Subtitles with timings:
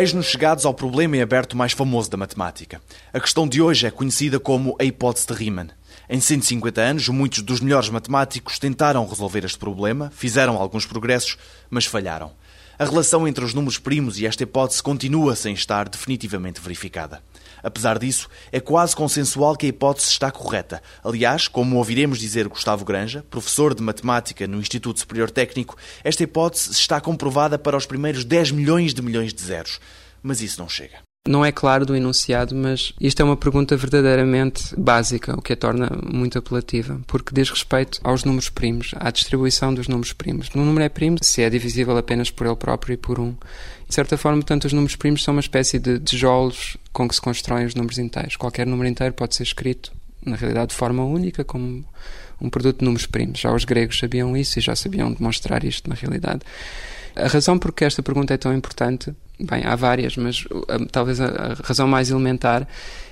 [0.00, 2.80] Eis-nos chegados ao problema em aberto mais famoso da matemática.
[3.12, 5.68] A questão de hoje é conhecida como a hipótese de Riemann.
[6.12, 11.38] Em 150 anos, muitos dos melhores matemáticos tentaram resolver este problema, fizeram alguns progressos,
[11.70, 12.32] mas falharam.
[12.76, 17.22] A relação entre os números primos e esta hipótese continua sem estar definitivamente verificada.
[17.62, 20.82] Apesar disso, é quase consensual que a hipótese está correta.
[21.04, 26.72] Aliás, como ouviremos dizer Gustavo Granja, professor de matemática no Instituto Superior Técnico, esta hipótese
[26.72, 29.78] está comprovada para os primeiros 10 milhões de milhões de zeros.
[30.20, 31.09] Mas isso não chega.
[31.28, 35.56] Não é claro do enunciado, mas isto é uma pergunta verdadeiramente básica, o que a
[35.56, 40.48] torna muito apelativa, porque diz respeito aos números primos, à distribuição dos números primos.
[40.56, 43.34] Um número é primo se é divisível apenas por ele próprio e por um.
[43.86, 47.20] De certa forma, portanto, os números primos são uma espécie de tijolos com que se
[47.20, 48.36] constroem os números inteiros.
[48.36, 49.92] Qualquer número inteiro pode ser escrito,
[50.24, 51.84] na realidade, de forma única, como
[52.40, 53.40] um produto de números primos.
[53.40, 56.40] Já os gregos sabiam isso e já sabiam demonstrar isto na realidade.
[57.14, 60.44] A razão por que esta pergunta é tão importante, bem, há várias, mas
[60.90, 62.66] talvez a, razão mais elementar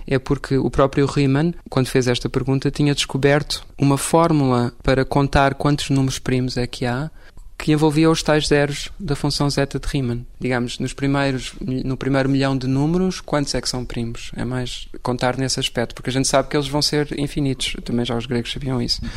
[0.07, 5.55] é porque o próprio Riemann, quando fez esta pergunta, tinha descoberto uma fórmula para contar
[5.55, 7.11] quantos números primos é que há
[7.59, 10.25] que envolvia os tais zeros da função zeta de Riemann.
[10.39, 14.31] Digamos, nos primeiros, no primeiro milhão de números, quantos é que são primos?
[14.37, 17.75] É mais contar nesse aspecto, porque a gente sabe que eles vão ser infinitos.
[17.85, 19.03] Também já os gregos sabiam isso.
[19.03, 19.11] Uhum.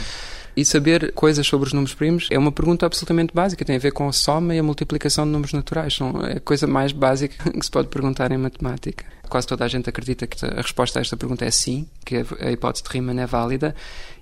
[0.55, 3.91] E saber coisas sobre os números primos é uma pergunta absolutamente básica, tem a ver
[3.91, 5.97] com a soma e a multiplicação de números naturais.
[6.29, 9.05] É a coisa mais básica que se pode perguntar em matemática.
[9.29, 12.51] Quase toda a gente acredita que a resposta a esta pergunta é sim, que a
[12.51, 13.73] hipótese de Riemann é válida,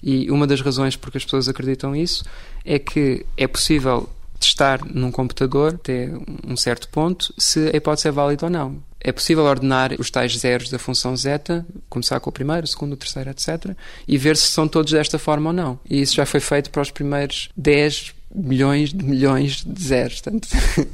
[0.03, 2.23] e uma das razões por que as pessoas acreditam isso
[2.63, 4.07] é que é possível
[4.39, 6.11] testar num computador até
[6.47, 8.89] um certo ponto se a hipótese é válida ou não.
[9.02, 12.94] É possível ordenar os tais zeros da função zeta, começar com o primeiro, o segundo,
[12.94, 13.75] o terceiro, etc.,
[14.07, 15.79] e ver se são todos desta forma ou não.
[15.90, 20.22] E isso já foi feito para os primeiros 10 milhões de milhões de zeros.
[20.22, 20.50] Portanto,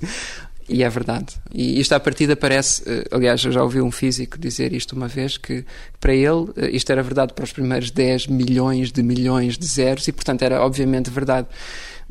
[0.69, 1.33] e é verdade.
[1.53, 5.07] E isto à partida parece, eh, aliás, eu já ouvi um físico dizer isto uma
[5.07, 5.65] vez, que
[5.99, 10.07] para ele eh, isto era verdade para os primeiros 10 milhões de milhões de zeros
[10.07, 11.47] e, portanto, era obviamente verdade.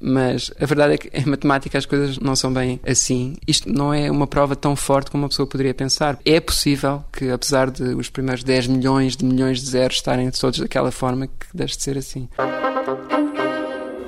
[0.00, 3.37] Mas a verdade é que em matemática as coisas não são bem assim.
[3.47, 6.19] Isto não é uma prova tão forte como uma pessoa poderia pensar.
[6.25, 10.59] É possível que, apesar de os primeiros 10 milhões de milhões de zeros estarem todos
[10.59, 12.28] daquela forma, que deixe de ser assim.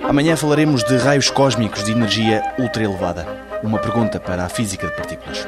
[0.03, 3.27] Amanhã falaremos de raios cósmicos de energia ultra elevada.
[3.63, 5.47] Uma pergunta para a física de partículas.